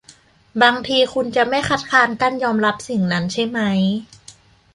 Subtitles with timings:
[0.61, 3.79] บางทีคุณจะไม่คัดค้านการยอมรับสิ่งนั้นใช่มั้ย